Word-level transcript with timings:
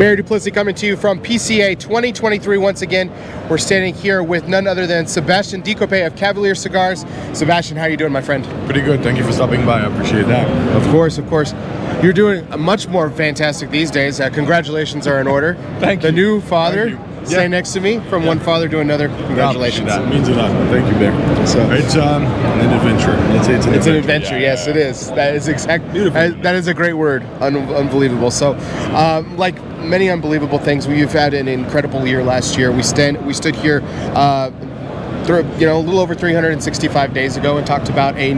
Barry 0.00 0.16
Duplessis 0.16 0.54
coming 0.54 0.74
to 0.76 0.86
you 0.86 0.96
from 0.96 1.22
PCA 1.22 1.78
2023 1.78 2.56
once 2.56 2.80
again. 2.80 3.12
We're 3.50 3.58
standing 3.58 3.92
here 3.92 4.22
with 4.22 4.48
none 4.48 4.66
other 4.66 4.86
than 4.86 5.06
Sebastian 5.06 5.62
Decoppet 5.62 6.06
of 6.06 6.16
Cavalier 6.16 6.54
Cigars. 6.54 7.04
Sebastian, 7.34 7.76
how 7.76 7.82
are 7.84 7.90
you 7.90 7.98
doing, 7.98 8.10
my 8.10 8.22
friend? 8.22 8.42
Pretty 8.64 8.80
good. 8.80 9.02
Thank 9.02 9.18
you 9.18 9.24
for 9.24 9.32
stopping 9.32 9.66
by. 9.66 9.82
I 9.82 9.92
appreciate 9.92 10.26
that. 10.28 10.48
Of 10.74 10.90
course, 10.90 11.18
of 11.18 11.28
course. 11.28 11.52
You're 12.02 12.14
doing 12.14 12.48
much 12.58 12.88
more 12.88 13.10
fantastic 13.10 13.68
these 13.68 13.90
days. 13.90 14.20
Uh, 14.20 14.30
congratulations 14.30 15.06
are 15.06 15.20
in 15.20 15.26
order. 15.26 15.56
Thank 15.80 16.00
the 16.00 16.08
you. 16.08 16.12
The 16.12 16.16
new 16.16 16.40
father 16.40 16.98
Thank 17.28 17.42
you. 17.42 17.48
next 17.50 17.72
to 17.72 17.80
me 17.80 18.00
from 18.08 18.24
one 18.26 18.38
father 18.40 18.68
to 18.68 18.80
another. 18.80 19.08
Congratulations. 19.08 19.86
That 19.88 20.08
means 20.08 20.28
a 20.28 20.34
lot. 20.34 20.50
Thank 20.70 20.86
you, 20.92 20.98
Bear. 20.98 21.46
So- 21.46 21.70
it's 21.70 21.96
um, 21.96 22.24
an 22.24 22.72
adventure. 22.72 23.12
Let's 23.34 23.48
it's 23.48 23.66
an 23.66 23.74
It's 23.74 23.86
an 23.86 23.94
adventure. 23.94 23.98
adventure, 23.98 24.34
Yeah, 24.36 24.40
yes, 24.54 24.66
it 24.66 24.76
is. 24.76 25.10
That 25.12 25.34
is 25.34 25.48
exact. 25.48 25.92
Beautiful. 25.92 26.20
that- 26.20 26.42
that 26.42 26.54
is 26.54 26.66
a 26.68 26.74
great 26.74 26.94
word. 26.94 27.24
Un- 27.40 27.56
unbelievable. 27.74 28.30
So, 28.30 28.56
um, 28.94 29.36
like 29.36 29.54
many 29.80 30.10
unbelievable 30.10 30.58
things, 30.58 30.86
we've 30.88 31.12
had 31.12 31.34
an 31.34 31.48
incredible 31.48 32.06
year 32.06 32.22
last 32.22 32.56
year. 32.58 32.70
We 32.72 32.82
stand, 32.82 33.24
we 33.26 33.32
stood 33.34 33.56
here, 33.56 33.82
uh, 34.14 34.50
through, 35.24 35.44
you 35.58 35.66
know, 35.66 35.76
a 35.76 35.80
little 35.80 36.00
over 36.00 36.14
365 36.14 37.12
days 37.12 37.36
ago, 37.36 37.56
and 37.58 37.66
talked 37.66 37.88
about 37.90 38.16
a, 38.16 38.32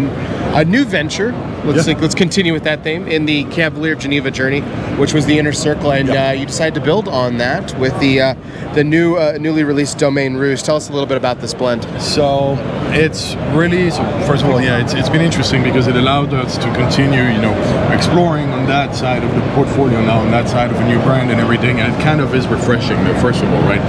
a 0.54 0.64
new 0.64 0.84
venture. 0.84 1.32
Let's 1.64 1.86
Yeah. 1.86 1.94
let's 2.00 2.14
continue 2.14 2.52
with 2.52 2.64
that 2.64 2.82
theme 2.82 3.06
in 3.06 3.24
the 3.26 3.44
Cavalier 3.44 3.94
Genève 3.94 4.32
journey, 4.32 4.60
which 4.98 5.14
was 5.14 5.26
the 5.26 5.38
inner 5.38 5.52
circle, 5.52 5.92
and 5.92 6.08
Yeah. 6.08 6.28
uh, 6.30 6.32
you 6.32 6.46
decided 6.46 6.74
to 6.74 6.80
build 6.80 7.08
on 7.08 7.38
that 7.38 7.78
with 7.78 7.98
the 8.00 8.20
uh, 8.20 8.34
the 8.74 8.82
new 8.82 9.16
uh, 9.16 9.36
newly 9.40 9.62
released 9.62 9.98
Domaine 9.98 10.34
Rouge. 10.34 10.62
Tell 10.62 10.76
us 10.76 10.88
a 10.88 10.92
little 10.92 11.06
bit 11.06 11.16
about 11.16 11.40
this 11.40 11.54
blend. 11.54 11.86
So 12.00 12.58
it's 12.92 13.36
really 13.54 13.90
so. 13.90 14.02
First 14.26 14.42
of 14.44 14.50
all, 14.50 14.60
yeah, 14.60 14.78
it's, 14.78 14.92
it's 14.94 15.08
been 15.08 15.20
interesting 15.20 15.62
because 15.62 15.86
it 15.86 15.94
allowed 15.96 16.34
us 16.34 16.58
to 16.58 16.72
continue, 16.74 17.22
you 17.22 17.40
know, 17.40 17.54
exploring 17.92 18.50
on 18.50 18.66
that 18.66 18.94
side 18.96 19.22
of 19.22 19.32
the 19.34 19.40
portfolio 19.54 20.00
now, 20.04 20.18
on 20.18 20.30
that 20.32 20.48
side 20.48 20.70
of 20.70 20.76
a 20.80 20.88
new 20.88 20.98
brand 21.02 21.30
and 21.30 21.40
everything. 21.40 21.80
And 21.80 21.94
it 21.94 22.00
kind 22.02 22.20
of 22.20 22.34
is 22.34 22.46
refreshing. 22.48 22.96
First 23.20 23.42
of 23.42 23.52
all, 23.52 23.62
right, 23.62 23.82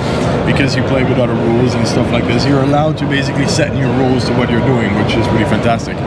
because 0.46 0.76
you 0.76 0.84
play 0.84 1.04
with 1.04 1.18
other 1.18 1.34
rules 1.34 1.74
and 1.74 1.88
stuff 1.88 2.12
like 2.12 2.26
this, 2.28 2.46
you're 2.46 2.62
allowed 2.64 2.98
to 3.00 3.06
basically 3.08 3.48
set 3.48 3.74
new 3.74 3.92
rules 3.94 4.26
to 4.26 4.34
what 4.34 4.50
you're 4.52 4.66
doing, 4.68 4.94
which 5.04 5.16
is 5.16 5.26
really 5.30 5.46
fantastic. 5.46 5.98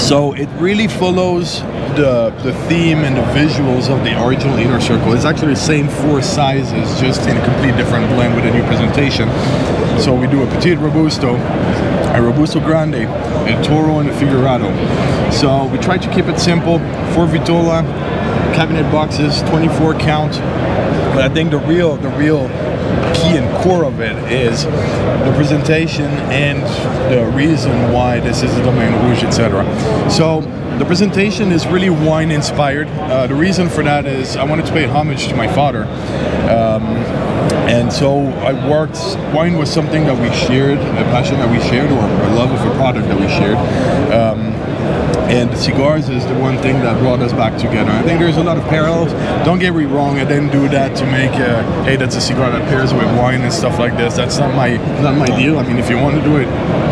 So 0.00 0.34
it 0.34 0.48
really 0.58 0.88
follows 0.88 1.60
the 1.96 2.34
the 2.42 2.52
theme 2.68 2.98
and 3.04 3.16
the 3.16 3.22
visuals 3.32 3.88
of 3.88 4.04
the 4.04 4.12
original 4.22 4.58
inner 4.58 4.80
circle. 4.80 5.12
It's 5.12 5.24
actually 5.24 5.54
the 5.54 5.60
same 5.60 5.88
four 5.88 6.20
sizes, 6.22 7.00
just 7.00 7.26
in 7.28 7.36
a 7.36 7.44
completely 7.44 7.76
different 7.76 8.08
blend 8.10 8.34
with 8.34 8.44
a 8.44 8.52
new 8.52 8.64
presentation. 8.64 9.28
So 10.00 10.14
we 10.14 10.26
do 10.26 10.42
a 10.42 10.46
Petit 10.46 10.74
Robusto, 10.74 11.36
a 11.36 12.20
Robusto 12.20 12.60
Grande, 12.60 13.06
a 13.06 13.62
Toro, 13.62 14.00
and 14.00 14.08
a 14.08 14.12
Figurado. 14.14 14.70
So 15.32 15.66
we 15.66 15.78
try 15.78 15.96
to 15.96 16.10
keep 16.12 16.26
it 16.26 16.38
simple. 16.38 16.78
Four 17.14 17.26
Vitola, 17.26 17.82
cabinet 18.54 18.90
boxes, 18.90 19.42
24 19.42 19.94
count. 19.94 20.32
But 21.14 21.22
I 21.22 21.28
think 21.32 21.50
the 21.50 21.58
real 21.58 21.96
the 21.96 22.10
real 22.10 22.48
key 23.14 23.36
and 23.36 23.62
core 23.62 23.84
of 23.84 24.00
it 24.00 24.16
is 24.32 24.64
the 24.64 25.32
presentation 25.36 26.10
and 26.30 26.62
the 27.12 27.24
reason 27.36 27.92
why 27.92 28.20
this 28.20 28.42
is 28.42 28.56
a 28.56 28.62
Domaine 28.62 28.92
Rouge, 29.04 29.24
etc. 29.24 29.64
So 30.10 30.42
the 30.78 30.84
presentation 30.84 31.52
is 31.52 31.66
really 31.66 31.90
wine 31.90 32.30
inspired. 32.30 32.88
Uh, 32.88 33.26
the 33.26 33.34
reason 33.34 33.68
for 33.68 33.82
that 33.84 34.06
is 34.06 34.36
I 34.36 34.44
wanted 34.44 34.66
to 34.66 34.72
pay 34.72 34.86
homage 34.86 35.28
to 35.28 35.36
my 35.36 35.46
father. 35.46 35.84
Um, 36.50 36.84
and 37.68 37.92
so 37.92 38.26
I 38.40 38.52
worked, 38.68 38.98
wine 39.34 39.56
was 39.56 39.70
something 39.70 40.04
that 40.04 40.18
we 40.20 40.34
shared, 40.36 40.78
a 40.78 41.04
passion 41.04 41.36
that 41.36 41.50
we 41.50 41.60
shared, 41.68 41.90
or 41.90 41.98
a 41.98 42.34
love 42.34 42.50
of 42.50 42.60
a 42.60 42.74
product 42.74 43.06
that 43.08 43.18
we 43.18 43.28
shared. 43.28 43.56
Um, 44.12 44.63
and 45.34 45.58
cigars 45.58 46.08
is 46.08 46.24
the 46.26 46.34
one 46.38 46.56
thing 46.58 46.78
that 46.80 46.98
brought 47.00 47.20
us 47.20 47.32
back 47.32 47.58
together. 47.58 47.90
I 47.90 48.02
think 48.02 48.20
there's 48.20 48.36
a 48.36 48.42
lot 48.42 48.56
of 48.56 48.64
parallels. 48.64 49.12
Don't 49.44 49.58
get 49.58 49.74
me 49.74 49.84
wrong, 49.84 50.18
I 50.18 50.24
didn't 50.24 50.52
do 50.52 50.68
that 50.68 50.96
to 50.98 51.06
make, 51.06 51.32
uh, 51.32 51.84
hey, 51.84 51.96
that's 51.96 52.14
a 52.14 52.20
cigar 52.20 52.50
that 52.52 52.62
pairs 52.68 52.94
with 52.94 53.06
wine 53.18 53.42
and 53.42 53.52
stuff 53.52 53.78
like 53.78 53.96
this. 53.96 54.14
That's 54.14 54.38
not 54.38 54.54
my 54.54 54.76
not 55.02 55.16
my 55.16 55.26
deal. 55.26 55.58
I 55.58 55.66
mean, 55.66 55.78
if 55.78 55.90
you 55.90 55.96
want 55.96 56.16
to 56.16 56.22
do 56.22 56.36
it, 56.36 56.46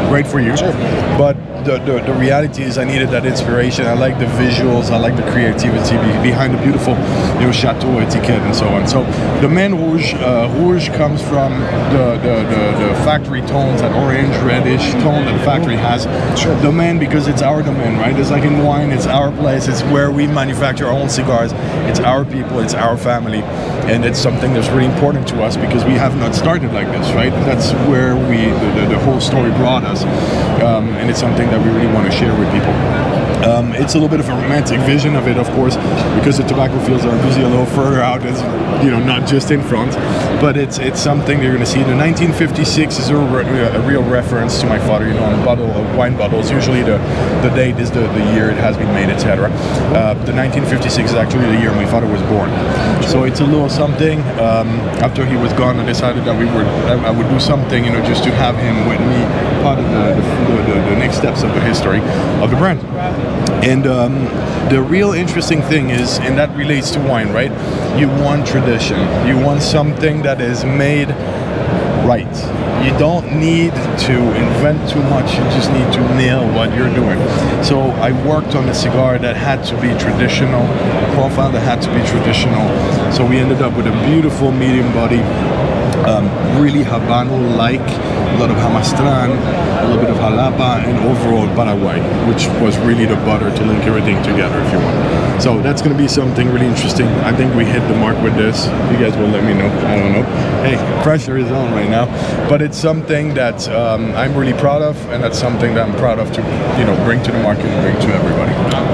great 0.09 0.27
for 0.27 0.41
you. 0.41 0.57
Sure. 0.57 0.73
But 1.17 1.37
the, 1.65 1.79
the, 1.79 2.01
the 2.03 2.15
reality 2.15 2.63
is, 2.63 2.79
I 2.79 2.85
needed 2.85 3.11
that 3.11 3.25
inspiration. 3.27 3.87
I 3.87 3.95
like 3.95 4.19
the 4.19 4.27
visuals. 4.27 4.91
I 4.91 4.99
like 4.99 5.17
the 5.17 5.29
creativity 5.31 5.97
behind 6.23 6.55
the 6.55 6.63
beautiful, 6.63 6.95
you 7.41 7.47
know, 7.47 7.53
chateau 7.53 7.99
etiquette 7.99 8.43
and 8.43 8.55
so 8.55 8.67
on. 8.69 8.87
So 8.87 9.05
Domaine 9.41 9.75
Rouge, 9.75 10.15
uh, 10.15 10.53
Rouge 10.59 10.89
comes 10.91 11.23
from 11.23 11.53
the, 11.93 12.19
the, 12.23 12.35
the, 12.53 12.89
the 12.89 12.95
factory 13.05 13.41
tones, 13.43 13.81
that 13.81 13.93
orange 13.95 14.35
reddish 14.45 14.93
tone 15.03 15.25
that 15.25 15.39
the 15.39 15.45
factory 15.45 15.77
has. 15.77 16.05
Sure. 16.39 16.61
Domain 16.63 16.99
because 16.99 17.29
it's 17.29 17.43
our 17.43 17.63
domain, 17.63 17.99
right? 17.99 18.19
It's 18.19 18.31
like 18.31 18.45
in 18.45 18.63
wine, 18.65 18.91
it's 18.91 19.07
our 19.07 19.33
place. 19.33 19.69
It's 19.69 19.83
where 19.85 20.11
we 20.11 20.27
manufacture 20.27 20.87
our 20.87 20.93
own 20.93 21.09
cigars. 21.09 21.53
It's 21.89 22.01
our 22.01 22.25
people. 22.25 22.61
It's 22.61 22.75
our 22.75 22.97
family, 22.97 23.43
and 23.93 24.05
it's 24.05 24.19
something 24.19 24.53
that's 24.53 24.69
really 24.69 24.87
important 24.87 25.27
to 25.29 25.43
us 25.43 25.57
because 25.57 25.85
we 25.85 25.93
have 25.93 26.17
not 26.17 26.35
started 26.35 26.73
like 26.73 26.89
this, 26.89 27.11
right? 27.13 27.33
That's 27.47 27.73
where 27.89 28.15
we 28.15 28.37
the, 28.37 28.81
the, 28.81 28.87
the 28.95 28.99
whole 29.01 29.21
story 29.21 29.51
brought 29.53 29.85
us, 29.85 30.05
um, 30.63 30.89
and 30.95 31.11
it's 31.11 31.21
something 31.21 31.49
that 31.51 31.61
we 31.61 31.71
really 31.71 31.93
want 31.93 32.11
to 32.11 32.17
share 32.17 32.37
with 32.39 32.51
people. 32.53 32.73
Um, 33.43 33.75
it's 33.75 33.95
a 33.95 33.99
little 33.99 34.09
bit 34.09 34.21
of 34.21 34.29
a 34.29 34.33
romantic 34.41 34.79
vision 34.83 35.17
of 35.17 35.27
it, 35.27 35.37
of 35.37 35.49
course, 35.51 35.75
because 36.15 36.39
the 36.39 36.45
tobacco 36.45 36.79
fields 36.87 37.05
are 37.05 37.27
usually 37.27 37.45
a 37.45 37.49
little 37.49 37.67
further 37.67 38.01
out, 38.01 38.23
as 38.25 38.41
you 38.85 38.91
know, 38.91 39.03
not 39.03 39.27
just 39.27 39.51
in 39.51 39.61
front. 39.63 39.93
But 40.41 40.57
it's 40.57 40.79
it's 40.79 41.01
something 41.01 41.43
you're 41.43 41.53
going 41.53 41.65
to 41.65 41.71
see. 41.71 41.83
The 41.83 41.97
1956 41.97 42.99
is 43.01 43.09
a, 43.11 43.17
re- 43.17 43.43
a 43.43 43.81
real 43.87 44.05
reference 44.05 44.61
to 44.61 44.67
my 44.67 44.79
father. 44.79 45.09
You 45.09 45.15
know, 45.15 45.25
on 45.25 45.45
bottle 45.45 45.71
of 45.71 45.97
wine 45.97 46.17
bottles, 46.17 46.53
usually 46.53 46.83
the 46.83 46.99
the 47.43 47.51
date 47.51 47.79
is 47.79 47.91
the, 47.91 48.01
the 48.01 48.25
year 48.33 48.49
it 48.49 48.59
has 48.59 48.77
been 48.77 48.93
made, 48.95 49.11
etc. 49.11 49.51
Uh, 49.91 50.15
the 50.23 50.33
1956 50.33 51.11
is 51.11 51.17
actually 51.17 51.47
the 51.47 51.61
year 51.61 51.73
my 51.73 51.87
father 51.87 52.07
was 52.07 52.23
born. 52.31 52.51
So 53.03 53.25
it's 53.25 53.41
a 53.41 53.45
little 53.45 53.69
something. 53.69 54.21
Um, 54.39 54.69
after 55.03 55.27
he 55.27 55.37
was 55.37 55.53
gone, 55.55 55.81
I 55.81 55.85
decided 55.85 56.25
that 56.27 56.39
we 56.39 56.45
would 56.47 56.67
I 57.03 57.11
would 57.11 57.29
do 57.29 57.41
something, 57.41 57.85
you 57.85 57.91
know, 57.91 58.05
just 58.07 58.23
to 58.25 58.31
have 58.31 58.55
him 58.57 58.87
with 58.87 59.01
me, 59.01 59.21
part 59.63 59.79
of 59.79 59.85
the 59.85 60.15
the, 60.67 60.75
the, 60.91 60.97
next 60.97 61.17
steps 61.17 61.43
of 61.43 61.55
the 61.55 61.61
history 61.61 62.01
of 62.43 62.51
the 62.51 62.57
brand. 62.57 62.81
And 63.65 63.87
um, 63.87 64.25
the 64.69 64.83
real 64.83 65.13
interesting 65.13 65.63
thing 65.63 65.91
is, 65.91 66.19
and 66.19 66.37
that 66.37 66.55
relates 66.57 66.91
to 66.93 67.01
wine, 67.01 67.33
right? 67.33 67.53
You 67.99 68.09
want 68.09 68.47
tradition. 68.47 68.99
You 69.27 69.39
want 69.39 69.63
something 69.63 70.23
that 70.23 70.41
is 70.41 70.65
made 70.65 71.11
right. 72.05 72.35
You 72.85 72.91
don't 72.99 73.39
need 73.39 73.73
to 74.09 74.17
invent 74.35 74.91
too 74.91 75.03
much. 75.05 75.35
You 75.35 75.45
just 75.55 75.71
need 75.71 75.93
to 75.93 76.01
nail 76.17 76.45
what 76.53 76.75
you're 76.75 76.93
doing. 76.93 77.19
So 77.63 77.79
I 78.03 78.11
worked 78.27 78.57
on 78.57 78.69
a 78.69 78.75
cigar 78.75 79.19
that 79.19 79.37
had 79.37 79.63
to 79.67 79.75
be 79.81 79.97
traditional, 79.99 80.63
a 80.63 81.15
profile 81.15 81.53
that 81.53 81.61
had 81.61 81.81
to 81.83 81.89
be 81.95 82.03
traditional. 82.09 82.67
So 83.13 83.25
we 83.25 83.39
ended 83.39 83.63
up 83.63 83.77
with 83.77 83.87
a 83.87 84.07
beautiful 84.07 84.51
medium 84.51 84.93
body, 84.93 85.23
um, 86.07 86.27
really 86.61 86.85
Habano-like, 86.85 87.81
a 87.81 88.39
lot 88.39 88.51
of 88.51 88.57
Jamastran, 88.57 89.31
a 89.83 89.87
little 89.87 90.01
bit 90.01 90.11
of 90.11 90.17
Jalapa, 90.17 90.85
and 90.85 90.99
overall 91.09 91.47
Paraguay, 91.55 92.01
which 92.29 92.47
was 92.61 92.77
really 92.79 93.07
the 93.07 93.17
butter 93.17 93.55
to 93.55 93.65
link 93.65 93.85
everything 93.85 94.23
together, 94.23 94.61
if 94.63 94.73
you 94.73 94.79
want. 94.79 95.43
So 95.43 95.61
that's 95.61 95.83
going 95.83 95.97
to 95.97 96.01
be 96.01 96.09
something 96.09 96.49
really 96.53 96.67
interesting. 96.67 97.09
I 97.25 97.33
think 97.35 97.55
we 97.55 97.65
hit 97.65 97.81
the 97.89 97.97
mark 97.97 98.21
with 98.23 98.37
this. 98.37 98.67
You 98.67 98.99
guys 98.99 99.17
will 99.17 99.29
let 99.29 99.43
me 99.45 99.55
know. 99.55 99.67
I 99.87 99.97
don't 99.97 100.13
know. 100.13 100.23
Hey, 100.63 100.77
pressure 101.03 101.37
is 101.37 101.51
on 101.51 101.73
right 101.73 101.91
now, 101.91 102.07
but 102.49 102.63
it's 102.63 102.79
something 102.79 103.35
that 103.35 103.69
um, 103.69 104.13
I'm 104.15 104.37
really 104.37 104.55
proud 104.55 104.83
of, 104.83 104.97
and 105.11 105.23
that's 105.23 105.39
something 105.39 105.75
that 105.75 105.89
I'm 105.89 105.97
proud 105.97 106.19
of 106.19 106.33
to, 106.33 106.41
you 106.79 106.85
know, 106.85 106.95
bring 107.05 107.23
to 107.25 107.33
the 107.33 107.43
market 107.43 107.67
and 107.67 107.83
bring 107.83 108.09
to 108.09 108.15
everybody. 108.15 108.53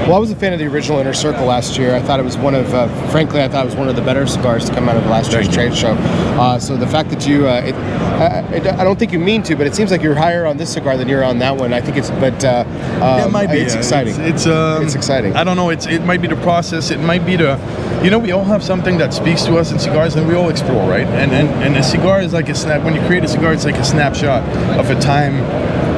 Well, 0.09 0.15
I 0.15 0.19
was 0.19 0.31
a 0.31 0.35
fan 0.35 0.53
of 0.53 0.59
the 0.59 0.65
original 0.65 0.97
Inner 0.97 1.13
Circle 1.13 1.45
last 1.45 1.77
year. 1.77 1.95
I 1.95 2.01
thought 2.01 2.19
it 2.19 2.23
was 2.23 2.35
one 2.35 2.55
of, 2.55 2.73
uh, 2.73 2.87
frankly, 3.09 3.43
I 3.43 3.47
thought 3.47 3.63
it 3.63 3.69
was 3.69 3.75
one 3.75 3.89
of 3.89 3.95
the 3.95 4.01
better 4.01 4.25
cigars 4.25 4.65
to 4.65 4.73
come 4.73 4.89
out 4.89 4.97
of 4.97 5.05
last 5.05 5.31
year's 5.31 5.45
Thank 5.45 5.53
trade 5.53 5.77
show. 5.77 5.93
Uh, 6.39 6.57
so 6.57 6.75
the 6.75 6.87
fact 6.87 6.98
that 7.07 7.25
you, 7.25 7.47
uh, 7.47 7.61
it, 7.65 7.75
I, 7.75 8.39
I- 8.39 8.81
I 8.81 8.83
don't 8.83 8.99
think 8.99 9.13
you 9.13 9.19
mean 9.19 9.41
to, 9.43 9.55
but 9.55 9.65
it 9.67 9.75
seems 9.75 9.91
like 9.91 10.01
you're 10.01 10.15
higher 10.15 10.45
on 10.45 10.57
this 10.57 10.73
cigar 10.73 10.97
than 10.97 11.07
you're 11.07 11.23
on 11.23 11.39
that 11.39 11.55
one. 11.55 11.73
I 11.73 11.79
think 11.81 11.95
it's, 11.97 12.09
but 12.11 12.43
uh, 12.43 12.65
um, 13.01 13.29
it 13.29 13.31
might 13.31 13.47
be. 13.47 13.59
It's 13.59 13.73
yeah. 13.73 13.79
exciting. 13.79 14.15
It's 14.19 14.45
it's, 14.45 14.47
um, 14.47 14.83
It's 14.83 14.95
exciting. 14.95 15.35
I 15.35 15.43
don't 15.43 15.55
know. 15.55 15.69
It's 15.69 15.85
it 15.85 16.03
might 16.03 16.21
be 16.21 16.27
the 16.27 16.35
process. 16.37 16.91
It 16.91 16.99
might 16.99 17.25
be 17.25 17.35
the, 17.37 17.57
you 18.03 18.09
know, 18.09 18.19
we 18.19 18.31
all 18.31 18.43
have 18.43 18.63
something 18.63 18.97
that 18.97 19.13
speaks 19.13 19.43
to 19.43 19.57
us 19.57 19.71
in 19.71 19.79
cigars, 19.79 20.15
and 20.15 20.27
we 20.27 20.35
all 20.35 20.49
explore, 20.49 20.89
right? 20.89 21.07
And 21.07 21.31
and 21.31 21.47
and 21.63 21.77
a 21.77 21.83
cigar 21.83 22.21
is 22.21 22.33
like 22.33 22.49
a 22.49 22.55
snap. 22.55 22.83
When 22.83 22.93
you 22.95 23.01
create 23.07 23.23
a 23.23 23.27
cigar, 23.27 23.53
it's 23.53 23.65
like 23.65 23.77
a 23.77 23.85
snapshot 23.85 24.43
of 24.77 24.89
a 24.89 24.99
time 24.99 25.35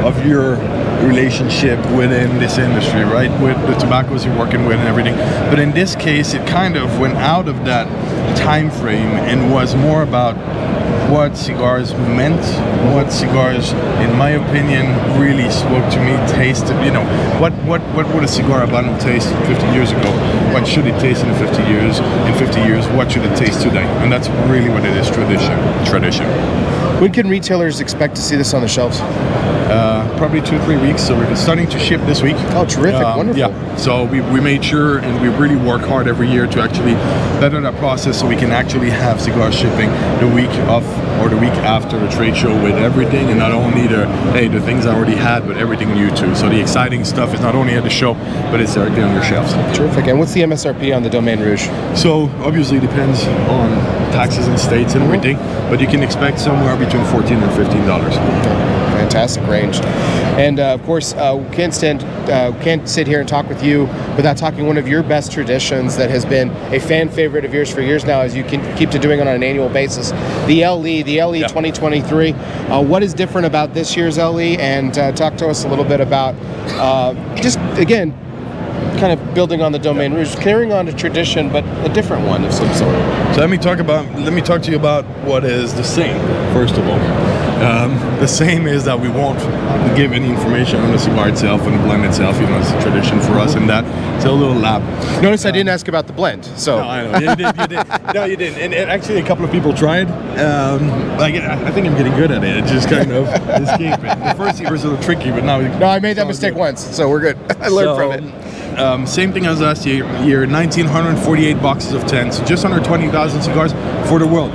of 0.05 0.25
your 0.25 0.55
relationship 1.07 1.77
within 1.95 2.37
this 2.39 2.57
industry, 2.57 3.03
right? 3.03 3.31
With 3.41 3.57
the 3.67 3.75
tobaccos 3.75 4.25
you're 4.25 4.37
working 4.37 4.65
with 4.65 4.77
and 4.79 4.87
everything. 4.87 5.15
But 5.49 5.59
in 5.59 5.71
this 5.71 5.95
case, 5.95 6.33
it 6.33 6.47
kind 6.47 6.75
of 6.77 6.99
went 6.99 7.15
out 7.17 7.47
of 7.47 7.65
that 7.65 7.87
time 8.37 8.69
frame 8.71 9.09
and 9.29 9.51
was 9.51 9.75
more 9.75 10.03
about 10.03 10.35
what 11.11 11.35
cigars 11.35 11.93
meant, 11.93 12.39
what 12.95 13.11
cigars, 13.11 13.73
in 13.99 14.15
my 14.15 14.29
opinion, 14.29 14.85
really 15.19 15.49
spoke 15.51 15.83
to 15.91 15.99
me, 15.99 16.15
tasted, 16.31 16.73
you 16.85 16.91
know, 16.91 17.03
what, 17.37 17.51
what, 17.65 17.81
what 17.93 18.07
would 18.15 18.23
a 18.23 18.27
cigar 18.27 18.65
Habano 18.65 18.97
taste 18.97 19.27
50 19.27 19.67
years 19.73 19.91
ago? 19.91 20.09
What 20.53 20.65
should 20.65 20.87
it 20.87 20.97
taste 21.01 21.25
in 21.25 21.35
50 21.35 21.63
years? 21.63 21.99
In 21.99 22.33
50 22.35 22.61
years, 22.61 22.87
what 22.95 23.11
should 23.11 23.25
it 23.25 23.37
taste 23.37 23.61
today? 23.61 23.83
And 24.01 24.09
that's 24.09 24.29
really 24.49 24.69
what 24.69 24.85
it 24.85 24.95
is, 24.95 25.09
tradition. 25.09 25.57
Tradition. 25.85 26.70
When 27.01 27.11
can 27.11 27.27
retailers 27.27 27.79
expect 27.79 28.15
to 28.17 28.21
see 28.21 28.35
this 28.35 28.53
on 28.53 28.61
the 28.61 28.67
shelves? 28.67 28.99
Uh, 28.99 30.07
probably 30.19 30.39
two 30.39 30.59
three 30.65 30.77
weeks. 30.77 31.01
So 31.01 31.17
we're 31.17 31.35
starting 31.35 31.67
to 31.69 31.79
ship 31.79 31.99
this 32.01 32.21
week. 32.21 32.35
Oh, 32.49 32.63
terrific. 32.63 33.01
Um, 33.01 33.17
Wonderful. 33.17 33.39
Yeah. 33.39 33.75
So 33.75 34.05
we, 34.05 34.21
we 34.21 34.39
made 34.39 34.63
sure 34.63 34.99
and 34.99 35.19
we 35.19 35.29
really 35.29 35.55
work 35.55 35.81
hard 35.81 36.07
every 36.07 36.29
year 36.29 36.45
to 36.45 36.61
actually 36.61 36.93
better 37.41 37.59
that 37.59 37.73
process 37.77 38.19
so 38.19 38.27
we 38.27 38.35
can 38.35 38.51
actually 38.51 38.91
have 38.91 39.19
cigar 39.19 39.51
shipping 39.51 39.89
the 40.19 40.31
week 40.35 40.51
of 40.69 40.85
or 41.19 41.27
the 41.27 41.37
week 41.37 41.57
after 41.65 41.97
the 41.97 42.07
trade 42.11 42.37
show 42.37 42.53
with 42.61 42.75
everything 42.75 43.29
and 43.29 43.39
not 43.39 43.51
only 43.51 43.87
the 43.87 44.05
hey 44.33 44.47
the 44.47 44.61
things 44.61 44.85
I 44.85 44.93
already 44.93 45.15
had 45.15 45.47
but 45.47 45.57
everything 45.57 45.91
new 45.95 46.15
too. 46.15 46.35
So 46.35 46.49
the 46.49 46.61
exciting 46.61 47.03
stuff 47.03 47.33
is 47.33 47.39
not 47.39 47.55
only 47.55 47.73
at 47.73 47.81
the 47.81 47.89
show 47.89 48.13
but 48.51 48.61
it's 48.61 48.75
directly 48.75 49.01
on 49.01 49.11
your 49.11 49.23
shelves. 49.23 49.53
Terrific. 49.75 50.05
And 50.05 50.19
what's 50.19 50.33
the 50.33 50.41
MSRP 50.41 50.95
on 50.95 51.01
the 51.01 51.09
Domaine 51.09 51.39
Rouge? 51.39 51.65
So 51.99 52.29
obviously 52.45 52.77
it 52.77 52.81
depends 52.81 53.25
on 53.49 54.00
taxes 54.11 54.47
and 54.47 54.59
states 54.59 54.93
and 54.93 55.03
everything, 55.03 55.37
but 55.69 55.79
you 55.79 55.87
can 55.87 56.03
expect 56.03 56.39
somewhere 56.39 56.75
between 56.77 57.03
fourteen 57.05 57.37
and 57.37 57.51
fifteen 57.53 57.85
dollars. 57.85 58.15
Fantastic 59.01 59.45
range. 59.47 59.77
And 60.37 60.59
uh, 60.59 60.73
of 60.73 60.83
course, 60.83 61.13
uh, 61.13 61.43
we 61.43 61.55
can't 61.55 61.73
stand, 61.73 62.03
uh, 62.29 62.51
can't 62.61 62.87
sit 62.87 63.07
here 63.07 63.19
and 63.19 63.27
talk 63.27 63.49
with 63.49 63.63
you 63.63 63.85
without 64.15 64.37
talking 64.37 64.67
one 64.67 64.77
of 64.77 64.87
your 64.87 65.01
best 65.03 65.31
traditions 65.31 65.97
that 65.97 66.09
has 66.09 66.23
been 66.23 66.49
a 66.73 66.79
fan 66.79 67.09
favorite 67.09 67.43
of 67.43 67.53
yours 67.53 67.69
for 67.73 67.81
years 67.81 68.05
now, 68.05 68.21
as 68.21 68.35
you 68.35 68.43
can 68.43 68.61
keep 68.77 68.89
to 68.91 68.99
doing 68.99 69.19
it 69.19 69.27
on 69.27 69.35
an 69.35 69.43
annual 69.43 69.69
basis. 69.69 70.11
The 70.45 70.65
LE, 70.65 71.03
the 71.03 71.21
LE 71.23 71.39
Yeah. 71.39 71.47
2023. 71.47 72.33
Uh, 72.33 72.81
what 72.81 73.01
is 73.03 73.13
different 73.13 73.47
about 73.47 73.73
this 73.73 73.97
year's 73.97 74.17
LE? 74.17 74.55
And 74.59 74.97
uh, 74.97 75.11
talk 75.13 75.35
to 75.37 75.47
us 75.47 75.65
a 75.65 75.67
little 75.67 75.85
bit 75.85 75.99
about 75.99 76.35
uh, 76.79 77.13
just 77.35 77.59
again. 77.79 78.15
Kind 79.01 79.19
of 79.19 79.33
building 79.33 79.63
on 79.63 79.71
the 79.71 79.79
Domaine 79.79 80.13
Rouge, 80.13 80.35
carrying 80.35 80.71
on 80.71 80.87
a 80.87 80.93
tradition, 80.93 81.49
but 81.51 81.63
a 81.83 81.89
different 81.91 82.27
one 82.27 82.45
of 82.45 82.53
some 82.53 82.71
sort. 82.75 82.93
So 83.33 83.41
let 83.41 83.49
me 83.49 83.57
talk 83.57 83.79
about 83.79 84.05
let 84.19 84.31
me 84.31 84.41
talk 84.41 84.61
to 84.61 84.69
you 84.69 84.77
about 84.77 85.05
what 85.25 85.43
is 85.43 85.73
the 85.73 85.83
same. 85.83 86.21
First 86.53 86.77
of 86.77 86.87
all, 86.87 86.99
um, 87.65 87.95
the 88.19 88.27
same 88.27 88.67
is 88.67 88.85
that 88.85 88.99
we 88.99 89.09
won't 89.09 89.39
give 89.97 90.11
any 90.11 90.29
information 90.29 90.81
on 90.81 90.91
the 90.91 90.99
cigar 90.99 91.29
itself 91.29 91.61
and 91.61 91.73
the 91.73 91.83
blend 91.83 92.05
itself. 92.05 92.39
You 92.39 92.45
know, 92.45 92.59
it's 92.59 92.69
a 92.69 92.79
tradition 92.83 93.19
for 93.21 93.39
us, 93.39 93.55
and 93.55 93.67
that 93.67 93.83
it's 94.17 94.25
a 94.25 94.31
little 94.31 94.53
lab. 94.53 94.83
Notice 95.23 95.47
I 95.47 95.51
didn't 95.51 95.69
ask 95.69 95.87
about 95.87 96.05
the 96.05 96.13
blend, 96.13 96.45
so 96.45 96.79
No, 96.79 96.87
I 96.87 97.07
know 97.07 97.31
you 97.31 97.35
did. 97.35 97.59
You 97.59 97.67
did. 97.67 97.87
No, 98.13 98.25
you 98.25 98.37
didn't. 98.37 98.61
And, 98.61 98.71
and 98.71 98.91
actually, 98.91 99.19
a 99.19 99.25
couple 99.25 99.43
of 99.43 99.51
people 99.51 99.73
tried. 99.73 100.11
Um, 100.37 101.17
like 101.17 101.33
I 101.33 101.53
I 101.53 101.71
think 101.71 101.87
I'm 101.87 101.97
getting 101.97 102.13
good 102.13 102.29
at 102.29 102.43
it. 102.43 102.57
It 102.57 102.65
just 102.67 102.87
kind 102.87 103.11
of 103.11 103.27
escape 103.67 103.97
it. 103.97 104.19
The 104.19 104.35
first 104.37 104.59
year 104.59 104.69
was 104.71 104.83
a 104.83 104.89
little 104.89 105.03
tricky, 105.03 105.31
but 105.31 105.43
now 105.43 105.57
no, 105.79 105.87
I 105.87 105.97
made 105.97 106.17
that 106.17 106.27
mistake 106.27 106.53
once, 106.53 106.85
so 106.95 107.09
we're 107.09 107.21
good. 107.21 107.37
I 107.59 107.67
learned 107.69 107.97
from 107.97 108.11
it. 108.11 108.50
Um, 108.77 109.05
same 109.05 109.33
thing 109.33 109.45
as 109.45 109.59
last 109.59 109.85
year. 109.85 110.05
Year 110.23 110.47
1948 110.47 111.61
boxes 111.61 111.93
of 111.93 112.05
10, 112.07 112.31
so 112.31 112.45
just 112.45 112.63
under 112.65 112.79
20,000 112.79 113.41
cigars 113.41 113.73
for 114.09 114.19
the 114.19 114.27
world. 114.27 114.51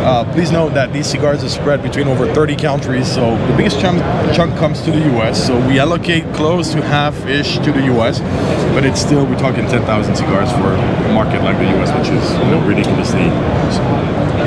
Uh, 0.00 0.24
please 0.32 0.50
note 0.50 0.74
that 0.74 0.92
these 0.92 1.06
cigars 1.06 1.44
are 1.44 1.48
spread 1.48 1.82
between 1.82 2.08
over 2.08 2.32
30 2.32 2.56
countries, 2.56 3.12
so 3.12 3.36
the 3.48 3.56
biggest 3.56 3.78
chunk, 3.80 3.98
chunk 4.34 4.56
comes 4.56 4.80
to 4.82 4.90
the 4.90 5.00
U.S. 5.12 5.44
So 5.46 5.58
we 5.66 5.78
allocate 5.78 6.24
close 6.34 6.72
to 6.72 6.80
half-ish 6.80 7.58
to 7.58 7.72
the 7.72 7.84
U.S., 7.86 8.20
but 8.72 8.84
it's 8.84 9.00
still 9.00 9.26
we're 9.26 9.38
talking 9.38 9.66
10,000 9.66 10.16
cigars 10.16 10.50
for 10.52 10.72
a 10.72 11.12
market 11.12 11.42
like 11.42 11.58
the 11.58 11.68
U.S., 11.78 11.90
which 11.98 12.08
is 12.08 12.32
you 12.38 12.50
know 12.50 12.64
ridiculously 12.66 13.26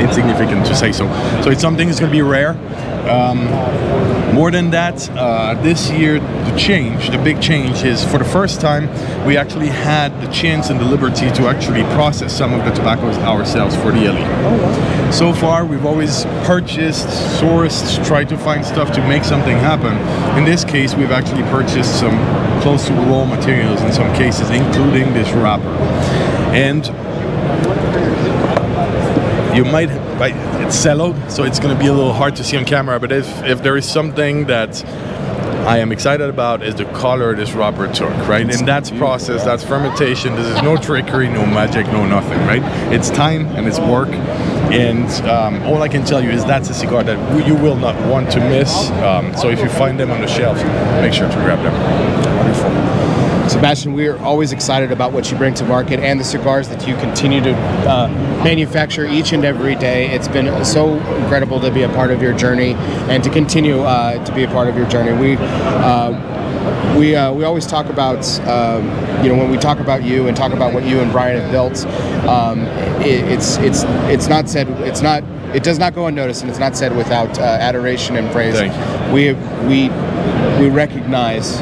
insignificant 0.02 0.66
to 0.66 0.76
say 0.76 0.92
so. 0.92 1.06
So 1.44 1.52
it's 1.52 1.62
something 1.62 1.88
that's 1.88 2.00
going 2.00 2.12
to 2.12 2.18
be 2.18 2.22
rare. 2.22 2.54
Um, 3.10 3.46
more 4.34 4.50
than 4.52 4.70
that, 4.72 5.10
uh, 5.12 5.56
this 5.62 5.90
year 5.90 6.20
the 6.20 6.56
change, 6.58 7.10
the 7.10 7.18
big 7.18 7.42
change 7.42 7.84
is 7.84 8.04
for 8.04 8.18
the 8.18 8.26
first 8.26 8.62
time 8.62 8.88
we 9.26 9.36
actually 9.36 9.68
had 9.68 10.10
the 10.22 10.32
chance 10.32 10.70
and 10.70 10.80
the 10.80 10.86
liberty 10.86 11.30
to 11.32 11.48
actually 11.48 11.84
process 11.96 12.36
some 12.36 12.54
of 12.54 12.64
the 12.64 12.72
tobaccos 12.72 13.18
ourselves 13.18 13.76
for 13.76 13.92
the 13.92 14.08
LE. 14.08 15.12
So 15.12 15.34
far, 15.34 15.66
we've 15.66 15.86
always 15.86 16.24
purchased, 16.46 17.08
sourced, 17.42 18.06
tried 18.06 18.30
to 18.30 18.38
find 18.38 18.64
stuff 18.64 18.92
to 18.94 19.08
make 19.08 19.24
something 19.24 19.58
happen. 19.58 19.98
In 20.38 20.46
this 20.46 20.64
case, 20.64 20.96
we've 20.96 21.12
actually 21.12 21.44
purchased 21.44 22.00
some 22.00 22.18
close 22.62 22.88
to 22.88 22.94
raw 22.94 23.26
materials 23.26 23.82
in 23.82 23.92
some 23.92 24.14
cases, 24.16 24.50
including 24.50 25.14
this 25.14 25.30
wrapper. 25.32 25.68
And 26.54 26.86
you 29.56 29.66
might 29.66 29.90
it's 30.26 30.76
celloed 30.76 31.32
so 31.32 31.44
it's 31.44 31.60
going 31.60 31.74
to 31.76 31.80
be 31.80 31.88
a 31.88 31.94
little 31.94 32.14
hard 32.14 32.36
to 32.36 32.44
see 32.44 32.58
on 32.58 32.66
camera 32.66 33.00
but 33.00 33.12
if 33.12 33.44
if 33.44 33.62
there 33.64 33.78
is 33.78 33.90
something 33.90 34.46
that 34.46 34.84
I 35.66 35.78
am 35.78 35.92
excited 35.92 36.28
about 36.28 36.64
is 36.64 36.74
the 36.74 36.86
color 36.86 37.36
this 37.36 37.52
wrapper 37.54 37.88
took, 37.94 38.10
right? 38.28 38.50
And 38.52 38.68
that's 38.68 38.90
process, 38.90 39.44
that's 39.46 39.64
fermentation. 39.64 40.36
This 40.36 40.48
is 40.48 40.62
no 40.64 40.76
trickery, 40.76 41.30
no 41.30 41.46
magic, 41.46 41.86
no 41.88 42.04
nothing, 42.04 42.40
right? 42.48 42.64
It's 42.92 43.12
time 43.12 43.46
and 43.56 43.68
it's 43.68 43.80
work. 43.80 44.10
And 44.10 45.08
um, 45.28 45.62
all 45.64 45.84
I 45.84 45.88
can 45.88 46.04
tell 46.04 46.24
you 46.24 46.32
is 46.32 46.44
that's 46.46 46.70
a 46.70 46.74
cigar 46.74 47.04
that 47.04 47.48
you 47.48 47.54
will 47.56 47.76
not 47.76 47.96
want 48.10 48.32
to 48.32 48.40
miss. 48.40 48.90
Um, 49.04 49.38
so 49.38 49.50
if 49.50 49.60
you 49.60 49.70
find 49.70 50.00
them 50.00 50.10
on 50.10 50.22
the 50.22 50.28
shelf, 50.28 50.58
make 51.00 51.14
sure 51.14 51.30
to 51.30 51.36
grab 51.36 51.62
them. 51.62 52.38
Wonderful. 52.38 53.11
Sebastian, 53.52 53.94
we 53.94 54.08
are 54.08 54.18
always 54.20 54.54
excited 54.54 54.94
about 54.94 55.12
what 55.12 55.30
you 55.30 55.38
bring 55.38 55.54
to 55.56 55.66
market 55.66 56.00
and 56.00 56.18
the 56.18 56.24
cigars 56.24 56.70
that 56.70 56.88
you 56.88 56.96
continue 56.96 57.42
to 57.42 57.54
uh, 57.54 58.08
manufacture 58.46 59.06
each 59.06 59.34
and 59.34 59.44
every 59.44 59.76
day. 59.76 60.10
It's 60.10 60.30
been 60.30 60.64
so 60.64 60.94
incredible 61.18 61.60
to 61.60 61.70
be 61.70 61.84
a 61.84 61.90
part 61.90 62.12
of 62.12 62.22
your 62.22 62.32
journey 62.32 62.76
and 63.12 63.22
to 63.26 63.30
continue 63.30 63.82
uh, 63.82 64.24
to 64.24 64.34
be 64.34 64.44
a 64.44 64.48
part 64.48 64.70
of 64.70 64.78
your 64.78 64.88
journey. 64.88 65.12
We 65.20 65.36
uh, 65.36 66.98
we 66.98 67.14
uh, 67.14 67.34
we 67.34 67.44
always 67.44 67.68
talk 67.68 67.88
about 67.88 68.26
um, 68.48 68.86
you 69.22 69.30
know 69.30 69.38
when 69.38 69.52
we 69.52 69.58
talk 69.58 69.80
about 69.80 70.02
you 70.02 70.30
and 70.30 70.38
talk 70.38 70.54
about 70.54 70.74
what 70.74 70.86
you 70.86 71.02
and 71.02 71.12
Brian 71.12 71.42
have 71.42 71.52
built. 71.52 71.86
Um, 72.26 72.62
it, 73.02 73.30
it's 73.30 73.58
it's 73.58 73.84
it's 74.10 74.28
not 74.30 74.48
said 74.48 74.70
it's 74.88 75.02
not 75.02 75.24
it 75.54 75.64
does 75.64 75.78
not 75.78 75.94
go 75.94 76.08
unnoticed 76.08 76.42
and 76.42 76.50
it's 76.50 76.60
not 76.60 76.78
said 76.78 76.96
without 76.96 77.38
uh, 77.38 77.42
adoration 77.42 78.16
and 78.16 78.32
praise. 78.32 78.56
Thank 78.56 78.74
you. 78.74 79.14
We 79.14 79.34
we 79.68 79.90
we 80.62 80.70
recognize 80.70 81.62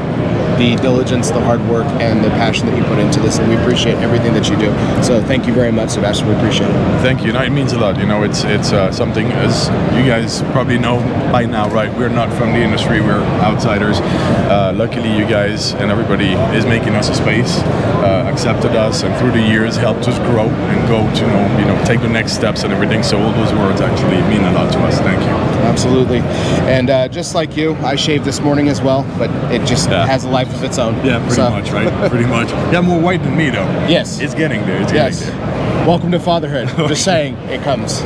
the 0.60 0.76
diligence, 0.76 1.32
the 1.32 1.40
hard 1.40 1.62
work, 1.68 1.88
and 2.02 2.24
the 2.24 2.30
passion 2.32 2.68
that 2.68 2.78
you 2.78 2.84
put 2.84 3.00
into 3.00 3.20
this, 3.22 3.40
and 3.40 3.48
we 3.50 3.56
appreciate 3.56 3.96
everything 3.96 4.34
that 4.34 4.50
you 4.50 4.58
do. 4.58 4.72
So 5.02 5.24
thank 5.24 5.48
you 5.48 5.54
very 5.54 5.72
much, 5.72 5.92
Sebastian. 5.92 6.28
We 6.28 6.36
appreciate 6.36 6.70
it. 6.70 7.02
Thank 7.02 7.24
you. 7.24 7.32
No, 7.32 7.42
it 7.42 7.52
means 7.52 7.72
a 7.72 7.80
lot. 7.80 7.98
You 7.98 8.06
know, 8.06 8.24
it's 8.24 8.44
it's 8.44 8.72
uh, 8.74 8.92
something 8.92 9.28
as 9.32 9.70
you 9.96 10.04
guys 10.06 10.42
probably 10.52 10.78
know 10.78 11.00
by 11.32 11.46
now, 11.46 11.70
right? 11.70 11.92
We're 11.98 12.10
not 12.10 12.32
from 12.38 12.52
the 12.52 12.60
industry. 12.60 13.00
We're 13.00 13.24
outsiders. 13.42 14.00
Uh, 14.02 14.74
luckily, 14.76 15.12
you 15.18 15.26
guys 15.26 15.74
and 15.74 15.90
everybody 15.92 16.34
is 16.58 16.66
making 16.66 16.94
us 16.96 17.10
a 17.10 17.16
space, 17.16 17.60
uh, 18.04 18.30
accepted 18.32 18.76
us, 18.76 19.04
and 19.04 19.16
through 19.18 19.32
the 19.32 19.42
years 19.42 19.78
helped 19.78 20.08
us 20.08 20.20
grow 20.30 20.50
and 20.50 20.88
go 20.88 21.00
to 21.16 21.22
you 21.22 21.32
know, 21.32 21.60
you 21.60 21.66
know 21.66 21.86
take 21.86 22.02
the 22.02 22.10
next 22.10 22.34
steps 22.34 22.64
and 22.64 22.74
everything. 22.74 23.02
So 23.02 23.18
all 23.18 23.32
those 23.32 23.54
words 23.54 23.80
actually 23.80 24.22
mean 24.28 24.44
a 24.44 24.52
lot 24.52 24.72
to 24.74 24.80
us. 24.80 25.00
Thank 25.00 25.22
you. 25.24 25.59
Absolutely. 25.70 26.20
And 26.68 26.90
uh, 26.90 27.08
just 27.08 27.36
like 27.36 27.56
you, 27.56 27.76
I 27.78 27.96
shaved 27.96 28.26
this 28.26 28.40
morning 28.42 28.68
as 28.70 28.82
well, 28.82 29.04
but 29.18 29.30
it 29.54 29.66
just 29.66 29.90
Yeah. 29.90 30.06
has 30.06 30.24
a 30.24 30.30
life 30.30 30.54
of 30.54 30.64
its 30.64 30.78
own. 30.78 30.96
Yeah, 31.06 31.20
pretty 31.20 31.36
So- 31.36 31.50
much, 31.50 31.72
right? 31.72 32.10
pretty 32.10 32.26
much. 32.26 32.50
Yeah, 32.74 32.82
more 32.82 33.00
white 33.00 33.22
than 33.24 33.38
me 33.38 33.50
though. 33.50 33.68
Yes. 33.88 34.20
It's 34.20 34.34
getting 34.34 34.66
there. 34.66 34.82
It's 34.82 34.92
Yes. 34.92 35.20
getting 35.26 35.40
there. 35.40 35.60
Welcome 35.88 36.12
to 36.12 36.20
fatherhood. 36.20 36.68
Just 36.90 37.04
saying, 37.04 37.36
it 37.50 37.64
comes. 37.64 38.00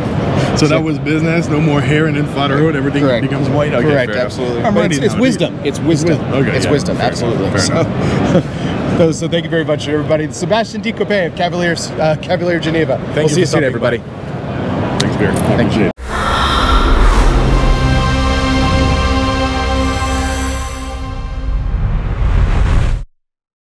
So 0.60 0.67
that 0.67 0.84
was 0.84 1.00
business. 1.00 1.48
No 1.48 1.60
more 1.60 1.82
hair 1.82 2.05
and 2.05 2.15
then 2.15 2.25
fatherhood. 2.27 2.75
Everything 2.75 3.03
Correct. 3.03 3.24
becomes 3.24 3.50
white. 3.50 3.74
Okay, 3.74 3.88
Correct. 3.89 4.12
Absolutely. 4.12 4.62
It's, 4.62 4.98
it's 4.98 5.05
now, 5.05 5.10
dude. 5.13 5.20
wisdom. 5.22 5.60
It's 5.65 5.79
wisdom. 5.79 6.20
wisdom. 6.20 6.34
Okay, 6.34 6.55
It's 6.55 6.65
yeah. 6.65 6.72
wisdom. 6.72 6.98
Absolutely. 6.98 7.48
enough. 7.48 7.60
So, 7.62 8.98
so, 8.98 9.12
so 9.12 9.27
thank 9.27 9.43
you 9.43 9.50
very 9.50 9.65
much, 9.65 9.88
everybody. 9.88 10.32
Sebastian 10.32 10.82
Decoppet 10.82 11.27
of 11.27 11.36
Cavaliers, 11.36 11.89
uh, 11.91 12.15
Cavalier 12.22 12.60
Genève. 12.60 12.89
we'll 13.15 13.24
you 13.24 13.29
see 13.29 13.39
you 13.41 13.46
soon, 13.46 13.63
everybody. 13.63 13.98
Thanks, 13.98 15.17
Beer. 15.17 15.34
Thank 15.58 15.75
you. 15.75 15.93